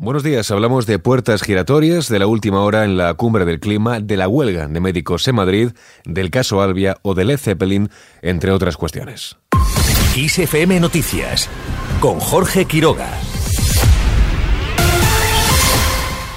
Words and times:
Buenos 0.00 0.22
días, 0.22 0.48
hablamos 0.52 0.86
de 0.86 1.00
puertas 1.00 1.42
giratorias, 1.42 2.08
de 2.08 2.20
la 2.20 2.28
última 2.28 2.62
hora 2.62 2.84
en 2.84 2.96
la 2.96 3.14
cumbre 3.14 3.44
del 3.44 3.58
clima, 3.58 3.98
de 3.98 4.16
la 4.16 4.28
huelga 4.28 4.68
de 4.68 4.78
médicos 4.78 5.26
en 5.26 5.34
Madrid, 5.34 5.70
del 6.04 6.30
caso 6.30 6.62
Albia 6.62 6.98
o 7.02 7.16
del 7.16 7.26
Led 7.26 7.38
Zeppelin, 7.38 7.90
entre 8.22 8.52
otras 8.52 8.76
cuestiones. 8.76 9.38
XFM 10.14 10.78
Noticias, 10.78 11.50
con 11.98 12.20
Jorge 12.20 12.66
Quiroga. 12.66 13.10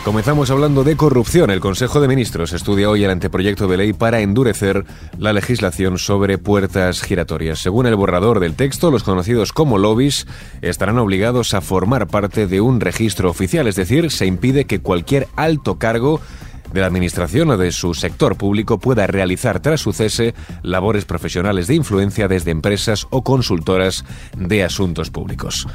Comenzamos 0.03 0.49
hablando 0.49 0.83
de 0.83 0.97
corrupción. 0.97 1.51
El 1.51 1.59
Consejo 1.59 2.01
de 2.01 2.07
Ministros 2.07 2.53
estudia 2.53 2.89
hoy 2.89 3.03
el 3.03 3.11
anteproyecto 3.11 3.67
de 3.67 3.77
ley 3.77 3.93
para 3.93 4.21
endurecer 4.21 4.83
la 5.19 5.31
legislación 5.31 5.99
sobre 5.99 6.39
puertas 6.39 7.03
giratorias. 7.03 7.59
Según 7.59 7.85
el 7.85 7.95
borrador 7.95 8.39
del 8.39 8.55
texto, 8.55 8.89
los 8.89 9.03
conocidos 9.03 9.53
como 9.53 9.77
lobbies 9.77 10.25
estarán 10.63 10.97
obligados 10.97 11.53
a 11.53 11.61
formar 11.61 12.07
parte 12.07 12.47
de 12.47 12.61
un 12.61 12.79
registro 12.79 13.29
oficial, 13.29 13.67
es 13.67 13.75
decir, 13.75 14.09
se 14.09 14.25
impide 14.25 14.65
que 14.65 14.81
cualquier 14.81 15.27
alto 15.35 15.77
cargo 15.77 16.19
de 16.73 16.81
la 16.81 16.87
Administración 16.87 17.51
o 17.51 17.57
de 17.57 17.71
su 17.71 17.93
sector 17.93 18.37
público 18.37 18.79
pueda 18.79 19.05
realizar 19.05 19.59
tras 19.59 19.81
su 19.81 19.93
cese 19.93 20.33
labores 20.63 21.05
profesionales 21.05 21.67
de 21.67 21.75
influencia 21.75 22.27
desde 22.27 22.49
empresas 22.49 23.05
o 23.11 23.23
consultoras 23.23 24.03
de 24.35 24.63
asuntos 24.63 25.11
públicos. 25.11 25.67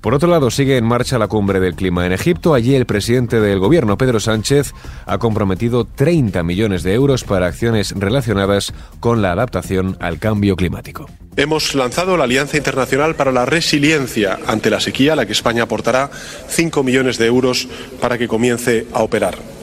Por 0.00 0.14
otro 0.14 0.30
lado, 0.30 0.50
sigue 0.50 0.78
en 0.78 0.84
marcha 0.86 1.18
la 1.18 1.28
cumbre 1.28 1.60
del 1.60 1.74
clima 1.74 2.06
en 2.06 2.12
Egipto. 2.12 2.54
Allí 2.54 2.74
el 2.74 2.86
presidente 2.86 3.38
del 3.38 3.58
gobierno, 3.58 3.98
Pedro 3.98 4.18
Sánchez, 4.18 4.72
ha 5.04 5.18
comprometido 5.18 5.84
30 5.84 6.42
millones 6.42 6.82
de 6.82 6.94
euros 6.94 7.24
para 7.24 7.46
acciones 7.46 7.92
relacionadas 7.94 8.72
con 8.98 9.20
la 9.20 9.32
adaptación 9.32 9.98
al 10.00 10.18
cambio 10.18 10.56
climático. 10.56 11.06
Hemos 11.36 11.74
lanzado 11.74 12.16
la 12.16 12.24
Alianza 12.24 12.56
Internacional 12.56 13.14
para 13.14 13.30
la 13.30 13.44
Resiliencia 13.44 14.38
ante 14.46 14.70
la 14.70 14.80
sequía, 14.80 15.12
a 15.12 15.16
la 15.16 15.26
que 15.26 15.32
España 15.32 15.64
aportará 15.64 16.10
5 16.48 16.82
millones 16.82 17.18
de 17.18 17.26
euros 17.26 17.68
para 18.00 18.16
que 18.16 18.26
comience 18.26 18.86
a 18.92 19.02
operar. 19.02 19.59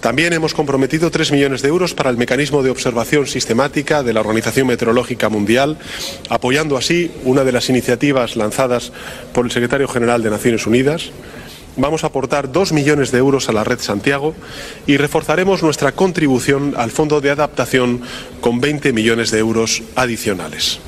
También 0.00 0.32
hemos 0.32 0.54
comprometido 0.54 1.10
3 1.10 1.32
millones 1.32 1.60
de 1.60 1.68
euros 1.68 1.92
para 1.92 2.10
el 2.10 2.16
mecanismo 2.16 2.62
de 2.62 2.70
observación 2.70 3.26
sistemática 3.26 4.04
de 4.04 4.12
la 4.12 4.20
Organización 4.20 4.68
Meteorológica 4.68 5.28
Mundial, 5.28 5.76
apoyando 6.28 6.76
así 6.76 7.10
una 7.24 7.42
de 7.42 7.50
las 7.50 7.68
iniciativas 7.68 8.36
lanzadas 8.36 8.92
por 9.32 9.44
el 9.44 9.50
secretario 9.50 9.88
general 9.88 10.22
de 10.22 10.30
Naciones 10.30 10.66
Unidas. 10.66 11.10
Vamos 11.76 12.04
a 12.04 12.08
aportar 12.08 12.50
2 12.50 12.72
millones 12.72 13.10
de 13.10 13.18
euros 13.18 13.48
a 13.48 13.52
la 13.52 13.64
Red 13.64 13.80
Santiago 13.80 14.34
y 14.86 14.96
reforzaremos 14.96 15.62
nuestra 15.62 15.92
contribución 15.92 16.74
al 16.76 16.90
Fondo 16.90 17.20
de 17.20 17.30
Adaptación 17.30 18.00
con 18.40 18.60
20 18.60 18.92
millones 18.92 19.32
de 19.32 19.38
euros 19.38 19.82
adicionales. 19.96 20.80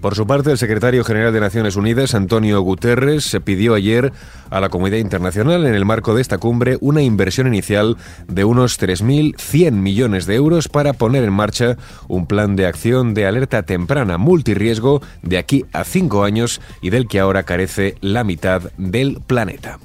Por 0.00 0.14
su 0.14 0.28
parte, 0.28 0.52
el 0.52 0.58
secretario 0.58 1.02
general 1.02 1.32
de 1.32 1.40
Naciones 1.40 1.74
Unidas, 1.74 2.14
Antonio 2.14 2.60
Guterres, 2.60 3.24
se 3.24 3.40
pidió 3.40 3.74
ayer 3.74 4.12
a 4.48 4.60
la 4.60 4.68
comunidad 4.68 4.98
internacional 4.98 5.66
en 5.66 5.74
el 5.74 5.84
marco 5.84 6.14
de 6.14 6.22
esta 6.22 6.38
cumbre 6.38 6.78
una 6.80 7.02
inversión 7.02 7.48
inicial 7.48 7.96
de 8.28 8.44
unos 8.44 8.80
3.100 8.80 9.72
millones 9.72 10.26
de 10.26 10.36
euros 10.36 10.68
para 10.68 10.92
poner 10.92 11.24
en 11.24 11.32
marcha 11.32 11.76
un 12.06 12.26
plan 12.26 12.54
de 12.54 12.66
acción 12.66 13.12
de 13.12 13.26
alerta 13.26 13.64
temprana 13.64 14.18
multirriesgo 14.18 15.02
de 15.22 15.36
aquí 15.36 15.64
a 15.72 15.82
cinco 15.82 16.22
años 16.22 16.60
y 16.80 16.90
del 16.90 17.08
que 17.08 17.18
ahora 17.18 17.42
carece 17.42 17.96
la 18.00 18.22
mitad 18.22 18.70
del 18.78 19.20
planeta. 19.26 19.80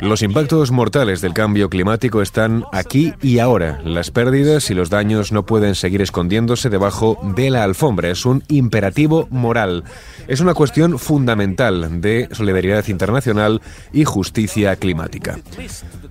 Los 0.00 0.22
impactos 0.22 0.72
mortales 0.72 1.20
del 1.20 1.34
cambio 1.34 1.70
climático 1.70 2.20
están 2.20 2.64
aquí 2.72 3.14
y 3.22 3.38
ahora. 3.38 3.80
Las 3.84 4.10
pérdidas 4.10 4.70
y 4.70 4.74
los 4.74 4.90
daños 4.90 5.30
no 5.30 5.46
pueden 5.46 5.76
seguir 5.76 6.02
escondiéndose 6.02 6.68
debajo 6.68 7.16
de 7.36 7.50
la 7.50 7.62
alfombra. 7.62 7.75
Es 8.10 8.24
un 8.24 8.42
imperativo 8.48 9.28
moral. 9.30 9.84
Es 10.28 10.40
una 10.40 10.54
cuestión 10.54 10.98
fundamental 10.98 12.00
de 12.00 12.28
solidaridad 12.32 12.86
internacional 12.88 13.60
y 13.92 14.04
justicia 14.04 14.76
climática. 14.76 15.38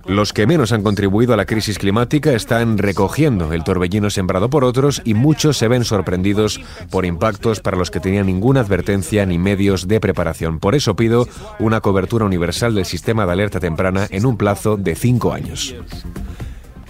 Los 0.06 0.32
que 0.32 0.46
menos 0.46 0.70
han 0.70 0.84
contribuido 0.84 1.34
a 1.34 1.36
la 1.36 1.44
crisis 1.44 1.78
climática 1.78 2.32
están 2.32 2.78
recogiendo 2.78 3.52
el 3.52 3.64
torbellino 3.64 4.10
sembrado 4.10 4.48
por 4.48 4.62
otros 4.62 5.02
y 5.04 5.14
muchos 5.14 5.56
se 5.56 5.66
ven 5.66 5.84
sorprendidos 5.84 6.60
por 6.90 7.04
impactos 7.04 7.60
para 7.60 7.76
los 7.76 7.90
que 7.90 8.00
tenían 8.00 8.26
ninguna 8.26 8.60
advertencia 8.60 9.26
ni 9.26 9.38
medios 9.38 9.88
de 9.88 9.98
preparación. 9.98 10.60
Por 10.60 10.76
eso 10.76 10.94
pido 10.94 11.26
una 11.58 11.80
cobertura 11.80 12.24
universal 12.24 12.76
del 12.76 12.86
sistema 12.86 13.26
de 13.26 13.32
alerta 13.32 13.58
temprana 13.58 14.06
en 14.10 14.24
un 14.24 14.36
plazo 14.36 14.76
de 14.76 14.94
cinco 14.94 15.32
años. 15.32 15.74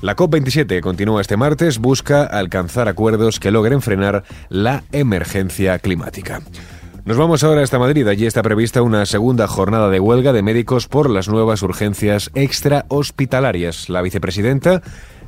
La 0.06 0.15
COP27 0.15 0.83
continúa 0.83 1.21
este 1.21 1.37
martes, 1.37 1.81
busca 1.81 2.22
alcanzar 2.22 2.87
acuerdos 2.87 3.41
que 3.41 3.50
logren 3.50 3.83
frenar 3.83 4.22
la 4.49 4.84
emergencia 4.93 5.81
climática. 5.81 6.43
Nos 7.05 7.17
vamos 7.17 7.43
ahora 7.43 7.65
hasta 7.65 7.81
Madrid. 7.81 8.06
Allí 8.06 8.25
está 8.25 8.41
prevista 8.44 8.83
una 8.83 9.05
segunda 9.05 9.49
jornada 9.49 9.91
de 9.91 9.99
huelga 9.99 10.33
de 10.33 10.44
médicos 10.44 10.87
por 10.87 11.11
las 11.11 11.28
nuevas 11.28 11.61
urgencias 11.62 12.31
extrahospitalarias. 12.37 13.89
La 13.89 14.00
vicepresidenta 14.00 14.81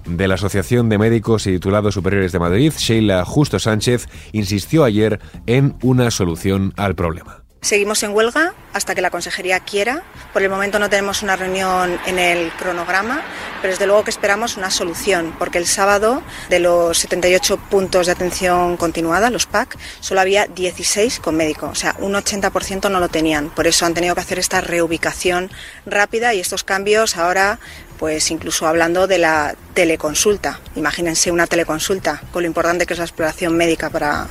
de 0.06 0.28
la 0.28 0.34
Asociación 0.34 0.88
de 0.88 0.98
Médicos 0.98 1.48
y 1.48 1.54
Titulados 1.54 1.94
Superiores 1.94 2.30
de 2.30 2.38
Madrid, 2.38 2.72
Sheila 2.78 3.24
Justo 3.24 3.58
Sánchez, 3.58 4.06
insistió 4.30 4.84
ayer 4.84 5.18
en 5.46 5.74
una 5.82 6.12
solución 6.12 6.72
al 6.76 6.94
problema. 6.94 7.37
Seguimos 7.60 8.02
en 8.04 8.14
huelga 8.14 8.54
hasta 8.72 8.94
que 8.94 9.00
la 9.00 9.10
consejería 9.10 9.58
quiera. 9.58 10.04
Por 10.32 10.42
el 10.42 10.48
momento 10.48 10.78
no 10.78 10.88
tenemos 10.88 11.22
una 11.24 11.34
reunión 11.34 11.98
en 12.06 12.18
el 12.18 12.52
cronograma, 12.52 13.20
pero 13.60 13.72
desde 13.72 13.86
luego 13.86 14.04
que 14.04 14.10
esperamos 14.10 14.56
una 14.56 14.70
solución, 14.70 15.34
porque 15.38 15.58
el 15.58 15.66
sábado 15.66 16.22
de 16.50 16.60
los 16.60 16.96
78 16.98 17.56
puntos 17.68 18.06
de 18.06 18.12
atención 18.12 18.76
continuada, 18.76 19.28
los 19.30 19.46
PAC, 19.46 19.76
solo 19.98 20.20
había 20.20 20.46
16 20.46 21.18
con 21.18 21.36
médico, 21.36 21.66
o 21.66 21.74
sea, 21.74 21.96
un 21.98 22.14
80% 22.14 22.90
no 22.90 23.00
lo 23.00 23.08
tenían. 23.08 23.50
Por 23.50 23.66
eso 23.66 23.84
han 23.86 23.94
tenido 23.94 24.14
que 24.14 24.20
hacer 24.20 24.38
esta 24.38 24.60
reubicación 24.60 25.50
rápida 25.84 26.34
y 26.34 26.40
estos 26.40 26.62
cambios 26.62 27.16
ahora 27.16 27.58
pues 27.98 28.30
incluso 28.30 28.68
hablando 28.68 29.08
de 29.08 29.18
la 29.18 29.56
teleconsulta. 29.74 30.60
Imagínense 30.76 31.32
una 31.32 31.48
teleconsulta, 31.48 32.22
con 32.32 32.44
lo 32.44 32.46
importante 32.46 32.86
que 32.86 32.94
es 32.94 32.98
la 32.98 33.06
exploración 33.06 33.56
médica 33.56 33.90
para, 33.90 34.28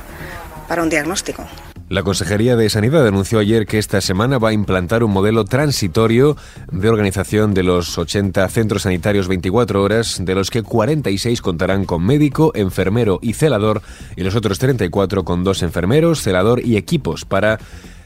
para 0.66 0.82
un 0.82 0.88
diagnóstico. 0.88 1.46
La 1.88 2.02
Consejería 2.02 2.54
de 2.54 2.68
Sanidad 2.68 3.06
anunció 3.06 3.38
ayer 3.38 3.64
que 3.64 3.78
esta 3.78 4.02
semana 4.02 4.36
va 4.36 4.50
a 4.50 4.52
implantar 4.52 5.02
un 5.02 5.10
modelo 5.10 5.46
transitorio 5.46 6.36
de 6.70 6.90
organización 6.90 7.54
de 7.54 7.62
los 7.62 7.96
80 7.96 8.46
centros 8.50 8.82
sanitarios 8.82 9.26
24 9.26 9.82
horas, 9.82 10.22
de 10.22 10.34
los 10.34 10.50
que 10.50 10.62
46 10.62 11.40
contarán 11.40 11.86
con 11.86 12.04
médico, 12.04 12.52
enfermero 12.54 13.20
y 13.22 13.32
celador, 13.32 13.80
y 14.16 14.22
los 14.22 14.36
otros 14.36 14.58
34 14.58 15.24
con 15.24 15.44
dos 15.44 15.62
enfermeros, 15.62 16.20
celador 16.20 16.60
y 16.62 16.76
equipos 16.76 17.24
para 17.24 17.58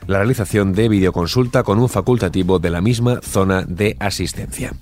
la 0.07 0.19
realización 0.19 0.75
de 0.75 0.89
videoconsulta 0.89 1.65
con 1.65 1.81
un 1.81 1.89
facultativo 1.89 2.61
de 2.61 2.71
la 2.71 2.81
misma 2.81 3.21
zona 3.21 3.63
de 3.63 3.97
asistencia. 3.99 4.73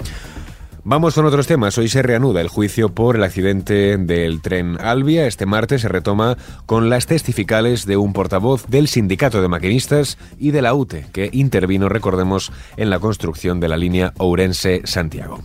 Vamos 0.83 1.15
con 1.15 1.27
otros 1.27 1.47
temas. 1.47 1.77
Hoy 1.77 1.89
se 1.89 2.03
reanuda 2.03 2.41
el 2.41 2.49
juicio 2.49 2.89
por 2.95 3.17
el 3.17 3.23
accidente 3.23 3.99
del 3.99 4.41
tren 4.41 4.79
Albia. 4.81 5.27
Este 5.27 5.45
martes 5.45 5.83
se 5.83 5.89
retoma 5.89 6.39
con 6.65 6.89
las 6.89 7.07
testificales 7.07 7.85
de 7.85 7.99
un 7.99 8.15
portavoz 8.15 8.67
del 8.67 8.89
sindicato 8.89 9.43
de 9.43 9.49
maquinistas 9.49 10.17
y 10.39 10.53
de 10.53 10.63
la 10.63 10.73
UTE, 10.73 11.07
que 11.13 11.29
intervino, 11.33 11.89
recordemos, 11.89 12.51
en 12.79 12.89
la 12.89 12.99
construcción 12.99 13.61
de 13.61 13.69
la 13.69 13.77
línea 13.77 14.15
Ourense-Santiago. 14.17 15.43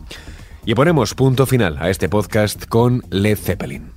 Y 0.66 0.74
ponemos 0.74 1.14
punto 1.14 1.46
final 1.46 1.78
a 1.80 1.90
este 1.90 2.08
podcast 2.08 2.66
con 2.66 3.04
Led 3.10 3.38
Zeppelin. 3.38 3.95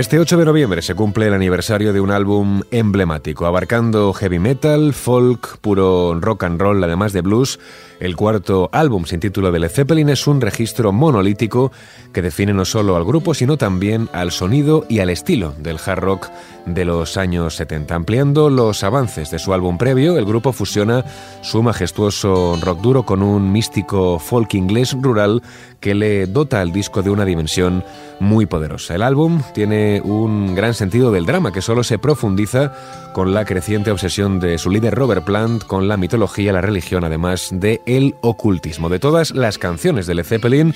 Este 0.00 0.18
8 0.18 0.38
de 0.38 0.46
noviembre 0.46 0.80
se 0.80 0.94
cumple 0.94 1.26
el 1.26 1.34
aniversario 1.34 1.92
de 1.92 2.00
un 2.00 2.10
álbum 2.10 2.62
emblemático, 2.70 3.44
abarcando 3.44 4.14
heavy 4.14 4.38
metal, 4.38 4.94
folk, 4.94 5.58
puro 5.58 6.18
rock 6.18 6.44
and 6.44 6.58
roll, 6.58 6.82
además 6.82 7.12
de 7.12 7.20
blues. 7.20 7.60
El 8.00 8.16
cuarto 8.16 8.70
álbum 8.72 9.04
sin 9.04 9.20
título 9.20 9.52
de 9.52 9.58
Led 9.58 9.68
Zeppelin 9.68 10.08
es 10.08 10.26
un 10.26 10.40
registro 10.40 10.90
monolítico 10.90 11.70
que 12.14 12.22
define 12.22 12.54
no 12.54 12.64
solo 12.64 12.96
al 12.96 13.04
grupo, 13.04 13.34
sino 13.34 13.58
también 13.58 14.08
al 14.14 14.32
sonido 14.32 14.86
y 14.88 15.00
al 15.00 15.10
estilo 15.10 15.54
del 15.58 15.76
hard 15.84 16.00
rock 16.00 16.28
de 16.64 16.86
los 16.86 17.18
años 17.18 17.56
70. 17.56 17.94
Ampliando 17.94 18.48
los 18.48 18.82
avances 18.84 19.30
de 19.30 19.38
su 19.38 19.52
álbum 19.52 19.76
previo, 19.76 20.16
el 20.16 20.24
grupo 20.24 20.54
fusiona 20.54 21.04
su 21.42 21.62
majestuoso 21.62 22.58
rock 22.62 22.80
duro 22.80 23.02
con 23.02 23.22
un 23.22 23.52
místico 23.52 24.18
folk 24.18 24.54
inglés 24.54 24.96
rural 24.98 25.42
que 25.78 25.94
le 25.94 26.26
dota 26.26 26.62
al 26.62 26.72
disco 26.72 27.02
de 27.02 27.10
una 27.10 27.26
dimensión 27.26 27.84
muy 28.20 28.46
poderosa. 28.46 28.94
El 28.94 29.02
álbum 29.02 29.42
tiene 29.52 30.00
un 30.04 30.54
gran 30.54 30.74
sentido 30.74 31.10
del 31.10 31.26
drama 31.26 31.52
que 31.52 31.62
solo 31.62 31.82
se 31.82 31.98
profundiza 31.98 32.72
con 33.12 33.34
la 33.34 33.44
creciente 33.44 33.90
obsesión 33.90 34.38
de 34.38 34.58
su 34.58 34.70
líder 34.70 34.94
Robert 34.94 35.24
Plant 35.24 35.64
con 35.64 35.88
la 35.88 35.96
mitología, 35.96 36.52
la 36.52 36.60
religión, 36.60 37.02
además 37.02 37.48
de 37.50 37.80
el 37.86 38.14
ocultismo. 38.20 38.88
De 38.88 39.00
todas 39.00 39.32
las 39.32 39.58
canciones 39.58 40.06
de 40.06 40.14
Led 40.14 40.24
Zeppelin, 40.24 40.74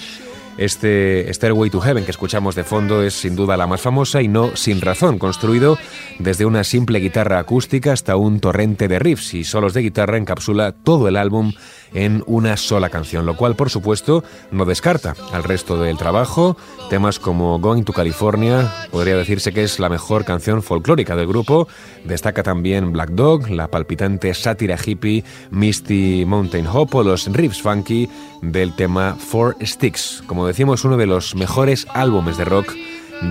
este 0.57 1.33
Stairway 1.33 1.69
to 1.69 1.81
Heaven 1.81 2.05
que 2.05 2.13
escuchamos 2.13 2.55
de 2.55 2.63
fondo 2.65 3.03
es 3.03 3.15
sin 3.15 3.35
duda 3.35 3.57
la 3.57 3.67
más 3.67 3.81
famosa 3.81 4.23
y 4.23 4.29
no 4.29 4.57
sin 4.57 4.81
razón, 4.81 5.19
construido 5.19 5.79
desde 6.19 6.47
una 6.47 6.63
simple 6.63 7.01
guitarra 7.01 7.41
acústica 7.41 7.93
hasta 7.93 8.17
un 8.17 8.41
torrente 8.41 8.87
de 8.87 8.99
riffs 8.99 9.35
y 9.35 9.45
solos 9.45 9.75
de 9.75 9.83
guitarra 9.83 10.17
encapsula 10.17 10.73
todo 10.73 11.09
el 11.09 11.17
álbum 11.17 11.53
en 11.95 12.23
una 12.27 12.57
sola 12.57 12.91
canción, 12.91 13.25
lo 13.25 13.37
cual 13.37 13.57
por 13.57 13.71
supuesto 13.71 14.25
no 14.51 14.65
descarta 14.65 15.15
al 15.33 15.45
resto 15.45 15.77
del 15.77 15.97
trabajo. 15.97 16.57
Temas 16.91 17.19
como 17.19 17.59
Going 17.59 17.85
to 17.85 17.93
California 17.93 18.71
podría 18.91 19.17
decirse 19.17 19.53
que 19.53 19.63
es 19.63 19.79
la 19.79 19.89
mejor 19.89 20.25
canción 20.25 20.63
folclórica 20.63 21.17
del 21.17 21.27
grupo. 21.27 21.69
Destaca 22.05 22.43
también 22.43 22.93
Black 22.93 23.11
Dog, 23.11 23.49
la 23.49 23.69
palpitante 23.69 24.35
sátira 24.35 24.77
hippie 24.85 25.25
Misty 25.51 26.25
Mountain 26.27 26.67
Hop 26.67 26.95
o 26.95 27.03
los 27.03 27.27
riffs 27.33 27.63
funky 27.63 28.09
del 28.43 28.75
tema 28.75 29.17
Four 29.19 29.57
Sticks. 29.65 30.23
Como 30.27 30.47
decimos, 30.47 30.85
uno 30.85 30.97
de 30.97 31.07
los 31.07 31.35
mejores 31.35 31.87
álbumes 31.95 32.37
de 32.37 32.45
rock 32.45 32.75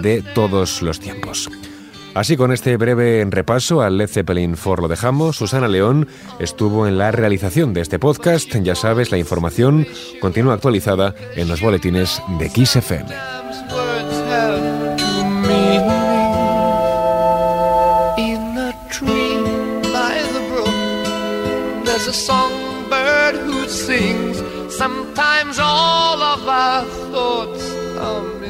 de 0.01 0.21
todos 0.33 0.81
los 0.81 0.99
tiempos. 0.99 1.49
Así 2.15 2.37
con 2.37 2.51
este 2.51 2.77
breve 2.77 3.25
repaso 3.27 3.81
al 3.81 3.97
Led 3.97 4.07
Zeppelin 4.07 4.55
4 4.55 4.83
lo 4.83 4.87
dejamos. 4.87 5.37
Susana 5.37 5.67
León 5.67 6.07
estuvo 6.39 6.87
en 6.87 6.97
la 6.97 7.11
realización 7.11 7.73
de 7.73 7.81
este 7.81 7.97
podcast. 7.97 8.53
Ya 8.57 8.75
sabes, 8.75 9.11
la 9.11 9.17
información 9.17 9.87
continúa 10.21 10.53
actualizada 10.53 11.15
en 11.35 11.47
los 11.47 11.61
boletines 11.61 12.21
de 12.39 12.49
Kiss 12.49 12.75
FM. 12.75 13.09
Sometimes 24.69 25.59
all 25.59 26.21
of 26.21 26.47
our 26.47 26.83
thoughts 27.11 28.42